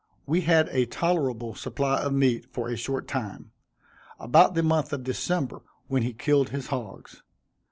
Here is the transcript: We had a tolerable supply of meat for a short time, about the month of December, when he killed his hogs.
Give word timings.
We 0.25 0.41
had 0.41 0.67
a 0.69 0.87
tolerable 0.87 1.53
supply 1.53 2.01
of 2.01 2.11
meat 2.11 2.47
for 2.51 2.69
a 2.69 2.75
short 2.75 3.07
time, 3.07 3.51
about 4.19 4.55
the 4.55 4.63
month 4.63 4.91
of 4.93 5.03
December, 5.03 5.61
when 5.89 6.01
he 6.01 6.11
killed 6.11 6.49
his 6.49 6.69
hogs. 6.69 7.21